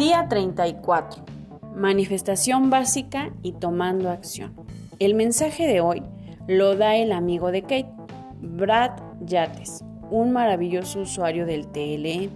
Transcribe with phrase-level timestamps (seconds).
[0.00, 1.22] Día 34.
[1.76, 4.54] Manifestación básica y tomando acción.
[4.98, 6.02] El mensaje de hoy
[6.48, 7.92] lo da el amigo de Kate,
[8.40, 12.30] Brad Yates, un maravilloso usuario del TLE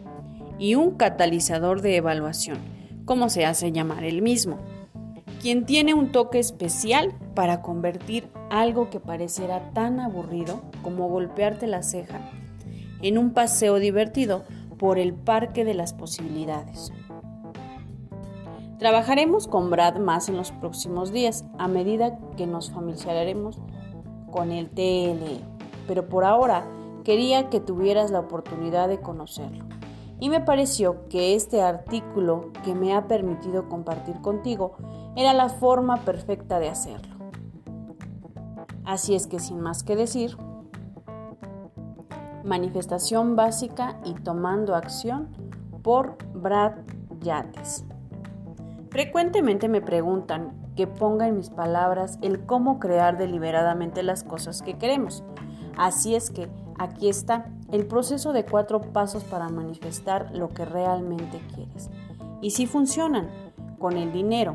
[0.59, 2.59] y un catalizador de evaluación,
[3.07, 4.59] como se hace llamar él mismo,
[5.41, 11.83] quien tiene un toque especial para convertir algo que pareciera tan aburrido como golpearte la
[11.83, 12.21] ceja
[13.01, 14.45] en un paseo divertido
[14.79, 16.93] por el parque de las posibilidades.
[18.79, 23.59] Trabajaremos con Brad más en los próximos días a medida que nos familiarizaremos
[24.33, 25.41] con el TLE,
[25.87, 26.67] pero por ahora
[27.05, 29.65] quería que tuvieras la oportunidad de conocerlo.
[30.19, 34.75] Y me pareció que este artículo que me ha permitido compartir contigo
[35.15, 37.15] era la forma perfecta de hacerlo.
[38.85, 40.37] Así es que sin más que decir,
[42.43, 45.29] manifestación básica y tomando acción
[45.83, 46.73] por Brad
[47.21, 47.85] Yates.
[48.95, 54.79] Frecuentemente me preguntan que ponga en mis palabras el cómo crear deliberadamente las cosas que
[54.79, 55.25] queremos.
[55.77, 61.41] Así es que aquí está el proceso de cuatro pasos para manifestar lo que realmente
[61.53, 61.91] quieres.
[62.41, 63.31] Y si funcionan
[63.81, 64.55] con el dinero,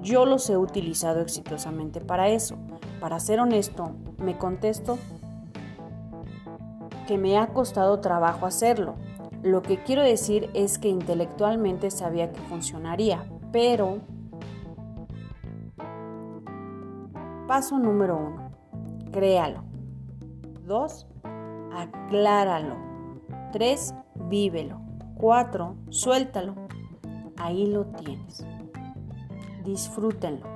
[0.00, 2.56] yo los he utilizado exitosamente para eso.
[2.98, 4.98] Para ser honesto, me contesto
[7.06, 8.94] que me ha costado trabajo hacerlo.
[9.42, 13.98] Lo que quiero decir es que intelectualmente sabía que funcionaría, pero...
[17.46, 18.50] Paso número uno.
[19.12, 19.62] Créalo.
[20.66, 21.06] Dos,
[21.72, 22.76] acláralo.
[23.52, 23.94] Tres,
[24.28, 24.80] vívelo.
[25.14, 26.54] Cuatro, suéltalo.
[27.36, 28.44] Ahí lo tienes.
[29.64, 30.46] Disfrútenlo.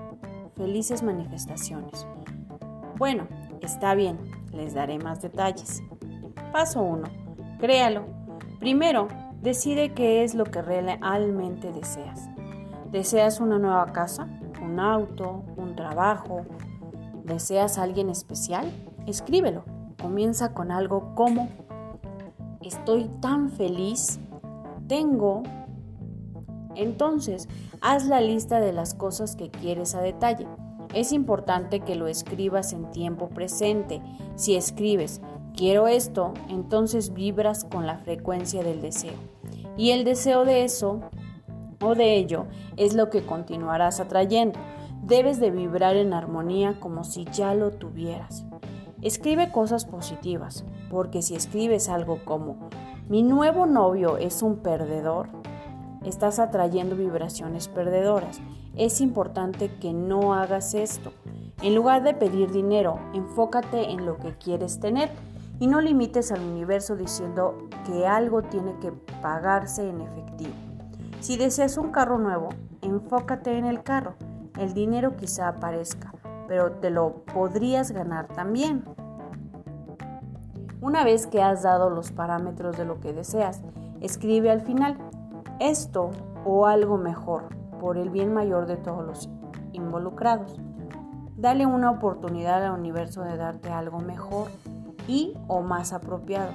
[0.57, 2.07] Felices manifestaciones.
[2.99, 3.27] Bueno,
[3.63, 4.19] está bien,
[4.53, 5.83] les daré más detalles.
[6.53, 7.09] Paso 1.
[7.59, 8.05] Créalo.
[8.59, 9.09] Primero,
[9.41, 12.29] decide qué es lo que realmente deseas.
[12.91, 14.29] ¿Deseas una nueva casa?
[14.63, 15.45] ¿Un auto?
[15.57, 16.43] ¿Un trabajo?
[17.25, 18.71] ¿Deseas a alguien especial?
[19.07, 19.65] Escríbelo.
[20.01, 21.49] Comienza con algo como
[22.61, 24.21] Estoy tan feliz.
[24.87, 25.43] Tengo.
[26.75, 27.49] Entonces,
[27.81, 30.47] haz la lista de las cosas que quieres a detalle.
[30.93, 34.03] Es importante que lo escribas en tiempo presente.
[34.35, 35.21] Si escribes
[35.57, 39.15] quiero esto, entonces vibras con la frecuencia del deseo.
[39.77, 41.01] Y el deseo de eso
[41.83, 42.47] o de ello
[42.77, 44.59] es lo que continuarás atrayendo.
[45.03, 48.45] Debes de vibrar en armonía como si ya lo tuvieras.
[49.03, 52.69] Escribe cosas positivas, porque si escribes algo como
[53.09, 55.31] mi nuevo novio es un perdedor,
[56.05, 58.41] estás atrayendo vibraciones perdedoras.
[58.77, 61.13] Es importante que no hagas esto.
[61.63, 65.11] En lugar de pedir dinero, enfócate en lo que quieres tener
[65.59, 70.70] y no limites al universo diciendo que algo tiene que pagarse en efectivo.
[71.21, 72.49] Si deseas un carro nuevo,
[72.81, 74.15] enfócate en el carro.
[74.59, 76.15] El dinero quizá aparezca,
[76.49, 78.85] pero te lo podrías ganar también.
[80.81, 83.61] Una vez que has dado los parámetros de lo que deseas,
[84.01, 84.97] escribe al final
[85.59, 86.11] esto
[86.47, 87.49] o algo mejor
[87.81, 89.29] por el bien mayor de todos los
[89.73, 90.59] involucrados.
[91.37, 94.49] Dale una oportunidad al universo de darte algo mejor
[95.07, 96.55] y o más apropiado.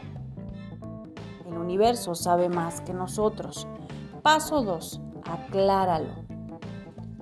[1.46, 3.68] El universo sabe más que nosotros.
[4.26, 5.02] Paso 2.
[5.30, 6.10] Acláralo.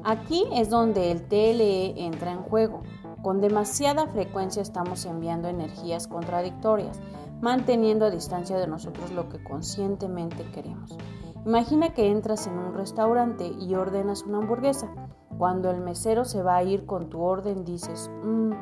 [0.05, 2.83] Aquí es donde el TLE entra en juego.
[3.21, 7.01] Con demasiada frecuencia estamos enviando energías contradictorias,
[7.41, 10.97] manteniendo a distancia de nosotros lo que conscientemente queremos.
[11.45, 14.89] Imagina que entras en un restaurante y ordenas una hamburguesa.
[15.37, 18.53] Cuando el mesero se va a ir con tu orden dices, mmm,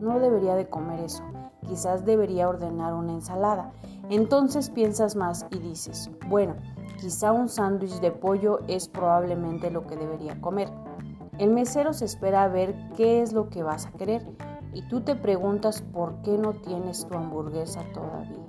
[0.00, 1.22] no debería de comer eso
[1.68, 3.72] quizás debería ordenar una ensalada.
[4.10, 6.54] Entonces piensas más y dices, bueno,
[7.00, 10.68] quizá un sándwich de pollo es probablemente lo que debería comer.
[11.38, 14.26] El mesero se espera a ver qué es lo que vas a querer
[14.72, 18.44] y tú te preguntas por qué no tienes tu hamburguesa todavía.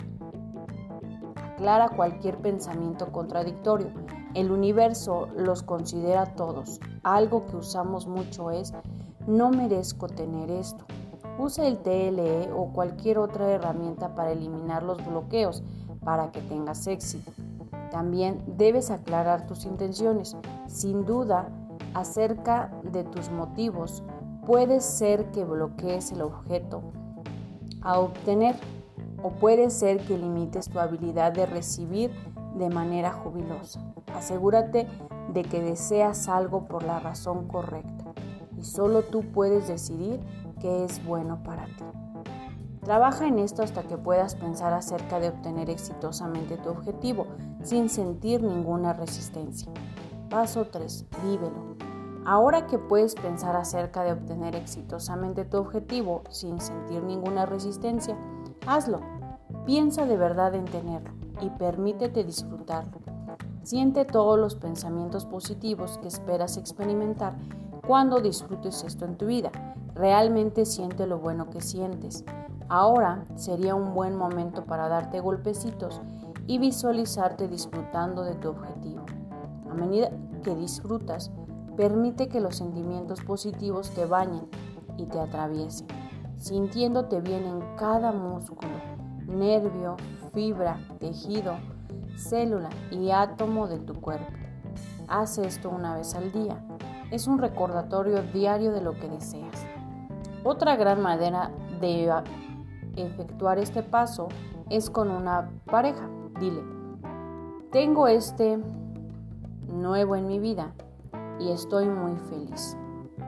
[1.36, 3.92] Aclara cualquier pensamiento contradictorio.
[4.34, 6.80] El universo los considera todos.
[7.04, 8.74] Algo que usamos mucho es,
[9.28, 10.86] no merezco tener esto,
[11.38, 15.64] Usa el TLE o cualquier otra herramienta para eliminar los bloqueos
[16.04, 17.32] para que tengas éxito.
[17.94, 20.36] También debes aclarar tus intenciones.
[20.66, 21.50] Sin duda,
[21.94, 24.02] acerca de tus motivos,
[24.48, 26.82] puede ser que bloquees el objeto
[27.84, 28.56] a obtener
[29.22, 32.10] o puede ser que limites tu habilidad de recibir
[32.58, 33.80] de manera jubilosa.
[34.16, 34.88] Asegúrate
[35.32, 38.06] de que deseas algo por la razón correcta
[38.58, 40.20] y solo tú puedes decidir
[40.60, 41.86] que es bueno para ti.
[42.84, 47.28] Trabaja en esto hasta que puedas pensar acerca de obtener exitosamente tu objetivo
[47.64, 49.72] sin sentir ninguna resistencia.
[50.30, 51.06] Paso 3.
[51.24, 51.76] Vívelo.
[52.26, 58.18] Ahora que puedes pensar acerca de obtener exitosamente tu objetivo sin sentir ninguna resistencia,
[58.66, 59.02] hazlo.
[59.66, 61.12] Piensa de verdad en tenerlo
[61.42, 63.00] y permítete disfrutarlo.
[63.64, 67.36] Siente todos los pensamientos positivos que esperas experimentar
[67.86, 69.52] cuando disfrutes esto en tu vida.
[69.96, 72.26] Realmente siente lo bueno que sientes.
[72.68, 76.02] Ahora sería un buen momento para darte golpecitos
[76.48, 79.06] y visualizarte disfrutando de tu objetivo.
[79.70, 80.12] A medida
[80.44, 81.32] que disfrutas,
[81.76, 84.48] permite que los sentimientos positivos te bañen
[84.98, 85.88] y te atraviesen,
[86.38, 88.74] sintiéndote bien en cada músculo,
[89.26, 89.96] nervio,
[90.34, 91.56] fibra, tejido,
[92.18, 94.32] célula y átomo de tu cuerpo.
[95.08, 96.64] Haz esto una vez al día.
[97.12, 99.66] Es un recordatorio diario de lo que deseas.
[100.44, 102.12] Otra gran manera de
[102.96, 104.28] efectuar este paso
[104.70, 106.10] es con una pareja.
[106.40, 106.64] Dile,
[107.72, 108.60] tengo este
[109.68, 110.74] nuevo en mi vida
[111.40, 112.78] y estoy muy feliz.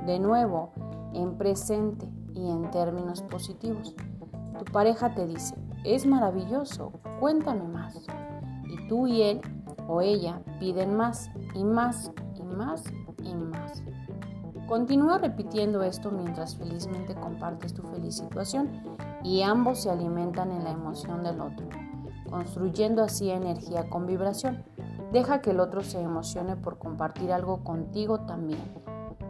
[0.06, 0.72] De nuevo,
[1.14, 3.96] en presente y en términos positivos.
[4.58, 8.06] Tu pareja te dice, es maravilloso, cuéntame más.
[8.66, 9.42] Y tú y él
[9.88, 12.84] o ella piden más y más y más
[13.24, 13.84] y más.
[14.68, 18.70] Continúa repitiendo esto mientras felizmente compartes tu feliz situación
[19.24, 21.68] y ambos se alimentan en la emoción del otro,
[22.36, 24.66] construyendo así energía con vibración.
[25.14, 28.60] Deja que el otro se emocione por compartir algo contigo también.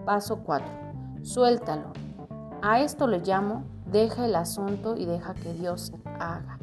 [0.06, 0.68] Paso 4.
[1.22, 1.94] Suéltalo.
[2.63, 6.57] A esto le llamo deja el asunto y deja que Dios haga.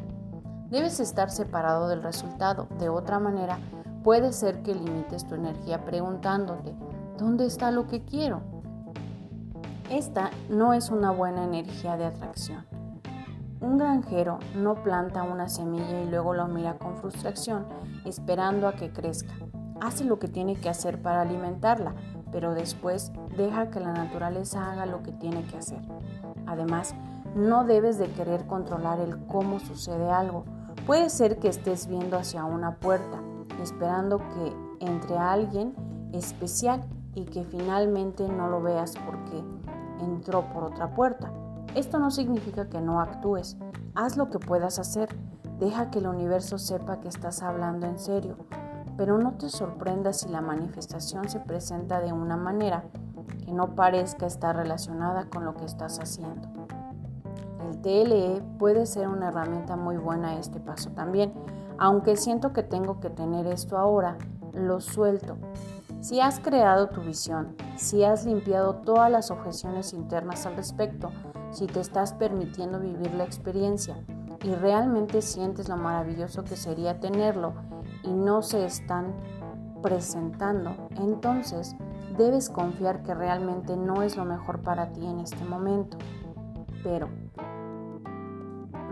[0.69, 2.67] Debes estar separado del resultado.
[2.81, 3.61] De otra manera,
[4.03, 6.75] puede ser que limites tu energía preguntándote,
[7.19, 8.43] ¿dónde está lo que quiero?
[9.89, 12.67] Esta no es una buena energía de atracción.
[13.63, 17.65] Un granjero no planta una semilla y luego la mira con frustración,
[18.05, 19.33] esperando a que crezca.
[19.81, 21.95] Hace lo que tiene que hacer para alimentarla,
[22.33, 25.79] pero después deja que la naturaleza haga lo que tiene que hacer.
[26.45, 26.97] Además,
[27.37, 30.45] no debes de querer controlar el cómo sucede algo.
[30.85, 33.23] Puede ser que estés viendo hacia una puerta,
[33.63, 35.77] esperando que entre alguien
[36.13, 36.83] especial
[37.15, 39.45] y que finalmente no lo veas porque
[40.01, 41.33] entró por otra puerta.
[41.75, 43.57] Esto no significa que no actúes.
[43.95, 45.09] Haz lo que puedas hacer.
[45.59, 48.37] Deja que el universo sepa que estás hablando en serio.
[48.99, 52.85] Pero no te sorprendas si la manifestación se presenta de una manera
[53.43, 56.47] que no parezca estar relacionada con lo que estás haciendo.
[57.67, 61.33] El TLE puede ser una herramienta muy buena a este paso también.
[61.79, 64.19] Aunque siento que tengo que tener esto ahora,
[64.53, 65.39] lo suelto
[66.03, 71.13] si has creado tu visión, si has limpiado todas las objeciones internas al respecto,
[71.53, 73.97] si te estás permitiendo vivir la experiencia
[74.43, 77.55] y realmente sientes lo maravilloso que sería tenerlo
[78.03, 79.15] y no se están
[79.83, 81.77] presentando, entonces
[82.17, 85.99] debes confiar que realmente no es lo mejor para ti en este momento.
[86.83, 87.09] Pero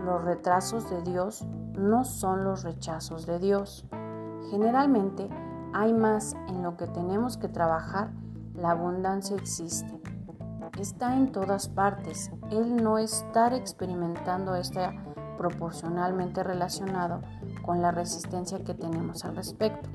[0.05, 1.45] los retrasos de Dios
[1.77, 3.85] no son los rechazos de Dios.
[4.49, 5.29] Generalmente,
[5.73, 8.11] hay más en lo que tenemos que trabajar,
[8.53, 10.00] la abundancia existe.
[10.79, 12.31] Está en todas partes.
[12.49, 14.93] El no estar experimentando está
[15.37, 17.21] proporcionalmente relacionado
[17.61, 19.89] con la resistencia que tenemos al respecto.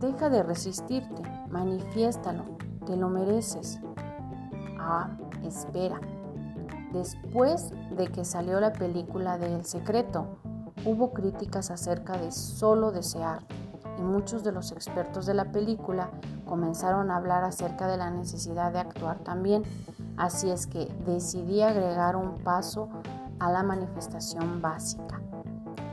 [0.00, 2.44] Deja de resistirte, manifiéstalo,
[2.86, 3.80] te lo mereces.
[4.78, 6.00] Ah, espera.
[6.92, 10.38] Después de que salió la película de El Secreto,
[10.84, 13.44] hubo críticas acerca de solo desear
[13.98, 16.10] y muchos de los expertos de la película
[16.46, 19.62] comenzaron a hablar acerca de la necesidad de actuar también.
[20.16, 22.88] Así es que decidí agregar un paso
[23.38, 25.20] a la manifestación básica.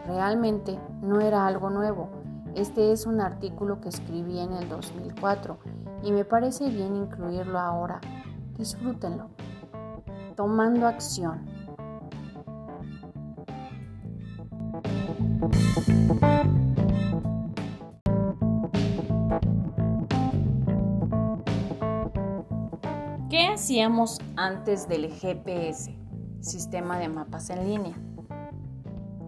[0.07, 2.09] Realmente no era algo nuevo.
[2.55, 5.57] Este es un artículo que escribí en el 2004
[6.03, 8.01] y me parece bien incluirlo ahora.
[8.57, 9.29] Disfrútenlo.
[10.35, 11.45] Tomando acción.
[16.19, 16.68] ¿Qué
[23.59, 25.93] hacíamos antes del GPS,
[26.39, 27.93] sistema de mapas en línea?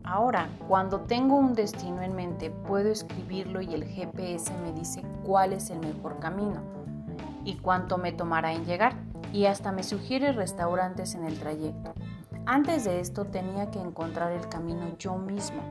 [0.06, 5.52] Ahora, cuando tengo un destino en mente, puedo escribirlo y el GPS me dice cuál
[5.52, 6.62] es el mejor camino
[7.44, 8.96] y cuánto me tomará en llegar
[9.34, 11.94] y hasta me sugiere restaurantes en el trayecto.
[12.46, 15.62] Antes de esto tenía que encontrar el camino yo mismo.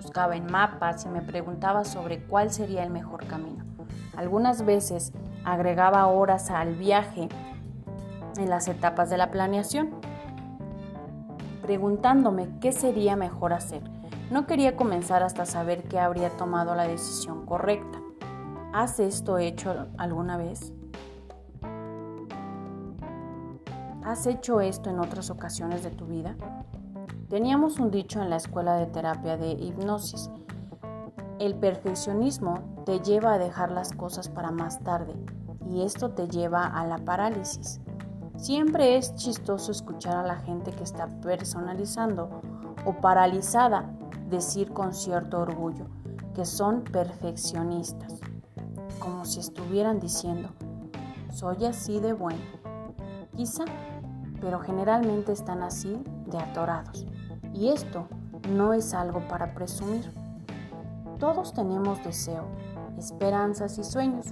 [0.00, 3.64] Buscaba en mapas y me preguntaba sobre cuál sería el mejor camino.
[4.16, 5.12] Algunas veces
[5.44, 7.28] agregaba horas al viaje
[8.38, 9.90] en las etapas de la planeación,
[11.62, 13.82] preguntándome qué sería mejor hacer.
[14.30, 18.00] No quería comenzar hasta saber que habría tomado la decisión correcta.
[18.72, 20.72] ¿Has esto hecho alguna vez?
[24.04, 26.36] ¿Has hecho esto en otras ocasiones de tu vida?
[27.28, 30.30] Teníamos un dicho en la escuela de terapia de hipnosis.
[31.40, 35.14] El perfeccionismo te lleva a dejar las cosas para más tarde
[35.68, 37.80] y esto te lleva a la parálisis.
[38.36, 42.42] Siempre es chistoso escuchar a la gente que está personalizando
[42.84, 43.90] o paralizada
[44.28, 45.86] decir con cierto orgullo
[46.34, 48.20] que son perfeccionistas
[48.98, 50.48] como si estuvieran diciendo,
[51.32, 52.42] soy así de bueno.
[53.36, 53.64] Quizá,
[54.40, 57.06] pero generalmente están así de atorados.
[57.54, 58.08] Y esto
[58.50, 60.10] no es algo para presumir.
[61.18, 62.44] Todos tenemos deseo,
[62.98, 64.26] esperanzas y sueños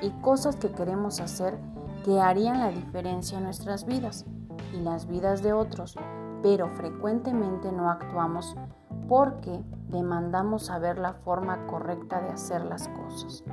[0.00, 1.58] y cosas que queremos hacer
[2.04, 4.24] que harían la diferencia en nuestras vidas
[4.72, 5.96] y las vidas de otros,
[6.42, 8.56] pero frecuentemente no actuamos
[9.08, 13.44] porque demandamos saber la forma correcta de hacer las cosas.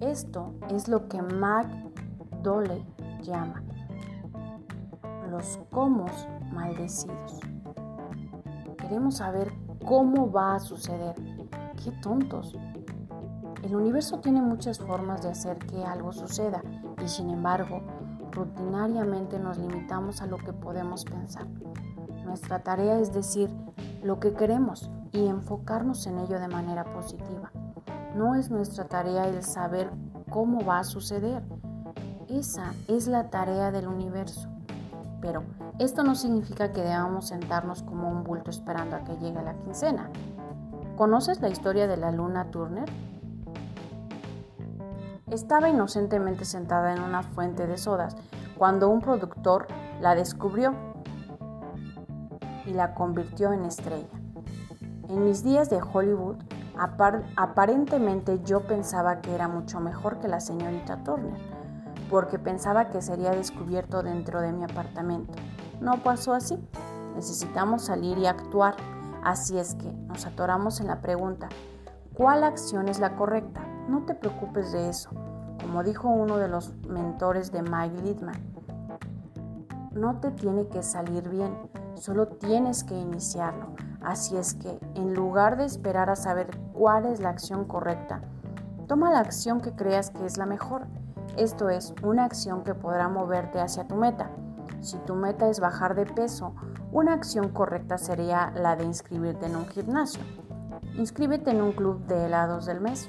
[0.00, 1.68] Esto es lo que Mac
[2.42, 2.84] Dole
[3.22, 3.62] llama
[5.30, 7.40] los comos maldecidos.
[8.78, 9.52] Queremos saber
[9.86, 11.14] cómo va a suceder.
[11.82, 12.56] ¡Qué tontos!
[13.62, 16.62] El universo tiene muchas formas de hacer que algo suceda
[17.02, 17.80] y sin embargo,
[18.32, 21.46] rutinariamente nos limitamos a lo que podemos pensar.
[22.24, 23.50] Nuestra tarea es decir
[24.02, 27.52] lo que queremos y enfocarnos en ello de manera positiva.
[28.16, 29.90] No es nuestra tarea el saber
[30.28, 31.42] cómo va a suceder.
[32.28, 34.48] Esa es la tarea del universo.
[35.20, 35.44] Pero
[35.78, 40.10] esto no significa que debamos sentarnos como un bulto esperando a que llegue la quincena.
[40.96, 42.90] ¿Conoces la historia de la luna Turner?
[45.32, 48.18] Estaba inocentemente sentada en una fuente de sodas
[48.58, 49.66] cuando un productor
[49.98, 50.74] la descubrió
[52.66, 54.10] y la convirtió en estrella.
[55.08, 56.36] En mis días de Hollywood,
[57.36, 61.40] aparentemente yo pensaba que era mucho mejor que la señorita Turner,
[62.10, 65.32] porque pensaba que sería descubierto dentro de mi apartamento.
[65.80, 66.62] No pasó así.
[67.14, 68.76] Necesitamos salir y actuar.
[69.24, 71.48] Así es que nos atoramos en la pregunta,
[72.12, 73.71] ¿cuál acción es la correcta?
[73.88, 75.10] No te preocupes de eso.
[75.60, 78.52] Como dijo uno de los mentores de Mike Littman,
[79.94, 81.54] no te tiene que salir bien,
[81.94, 83.74] solo tienes que iniciarlo.
[84.02, 88.22] Así es que, en lugar de esperar a saber cuál es la acción correcta,
[88.88, 90.86] toma la acción que creas que es la mejor.
[91.36, 94.30] Esto es, una acción que podrá moverte hacia tu meta.
[94.80, 96.54] Si tu meta es bajar de peso,
[96.90, 100.22] una acción correcta sería la de inscribirte en un gimnasio.
[100.96, 103.08] Inscríbete en un club de helados del mes.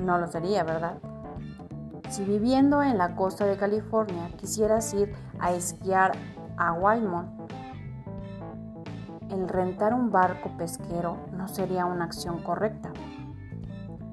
[0.00, 0.98] No lo sería, ¿verdad?
[2.08, 6.12] Si viviendo en la costa de California quisieras ir a esquiar
[6.56, 7.28] a Wildmont,
[9.30, 12.90] el rentar un barco pesquero no sería una acción correcta.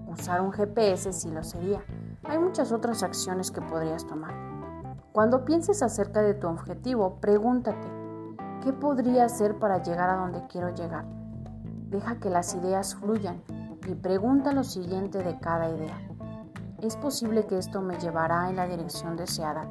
[0.07, 1.81] Usar un GPS sí lo sería.
[2.25, 4.33] Hay muchas otras acciones que podrías tomar.
[5.13, 7.87] Cuando pienses acerca de tu objetivo, pregúntate,
[8.61, 11.05] ¿qué podría hacer para llegar a donde quiero llegar?
[11.89, 13.41] Deja que las ideas fluyan
[13.87, 15.97] y pregunta lo siguiente de cada idea.
[16.81, 19.65] ¿Es posible que esto me llevará en la dirección deseada?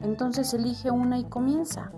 [0.00, 1.90] Entonces elige una y comienza.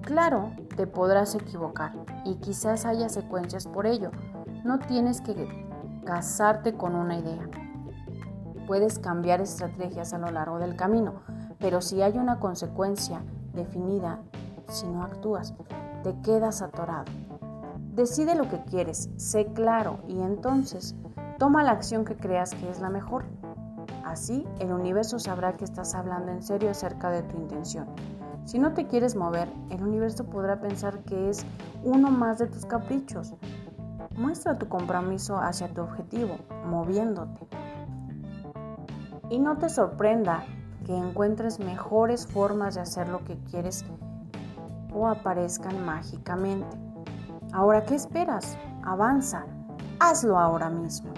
[0.00, 1.92] Claro, te podrás equivocar
[2.24, 4.10] y quizás haya secuencias por ello.
[4.64, 5.34] No tienes que
[6.04, 7.48] casarte con una idea.
[8.66, 11.22] Puedes cambiar estrategias a lo largo del camino,
[11.58, 13.22] pero si hay una consecuencia
[13.52, 14.20] definida,
[14.68, 15.54] si no actúas,
[16.02, 17.04] te quedas atorado.
[17.94, 20.94] Decide lo que quieres, sé claro y entonces
[21.38, 23.24] toma la acción que creas que es la mejor.
[24.04, 27.86] Así el universo sabrá que estás hablando en serio acerca de tu intención
[28.44, 31.46] si no te quieres mover, el universo podrá pensar que es
[31.82, 33.32] uno más de tus caprichos.
[34.16, 36.36] Muestra tu compromiso hacia tu objetivo,
[36.66, 37.48] moviéndote.
[39.30, 40.44] Y no te sorprenda
[40.84, 43.82] que encuentres mejores formas de hacer lo que quieres
[44.92, 46.83] o aparezcan mágicamente.
[47.54, 48.58] Ahora, ¿qué esperas?
[48.82, 49.46] Avanza,
[50.00, 51.12] hazlo ahora mismo.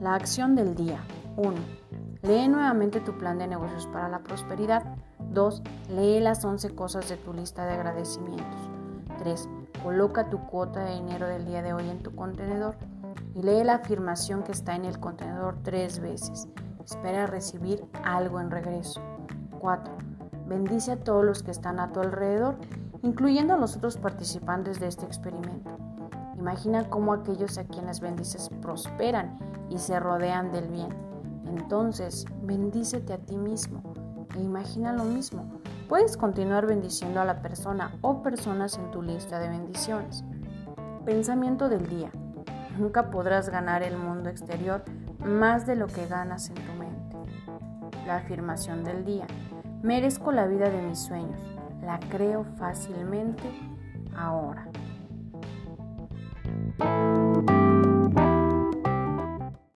[0.00, 0.98] La acción del día.
[1.36, 1.52] 1.
[2.22, 4.82] Lee nuevamente tu plan de negocios para la prosperidad.
[5.30, 5.62] 2.
[5.90, 8.68] Lee las 11 cosas de tu lista de agradecimientos.
[9.18, 9.48] 3.
[9.84, 12.74] Coloca tu cuota de dinero del día de hoy en tu contenedor
[13.36, 16.48] y lee la afirmación que está en el contenedor tres veces.
[16.84, 19.00] Espera recibir algo en regreso.
[19.60, 19.94] 4.
[20.48, 22.56] Bendice a todos los que están a tu alrededor,
[23.02, 25.70] incluyendo a los otros participantes de este experimento.
[26.38, 30.88] Imagina cómo aquellos a quienes bendices prosperan y se rodean del bien.
[31.46, 33.82] Entonces, bendícete a ti mismo
[34.34, 35.60] e imagina lo mismo.
[35.88, 40.24] Puedes continuar bendiciendo a la persona o personas en tu lista de bendiciones.
[41.04, 42.10] Pensamiento del día.
[42.78, 44.82] Nunca podrás ganar el mundo exterior
[45.18, 47.16] más de lo que ganas en tu mente.
[48.06, 49.26] La afirmación del día.
[49.82, 51.40] Merezco la vida de mis sueños.
[51.82, 53.50] La creo fácilmente
[54.16, 54.68] ahora.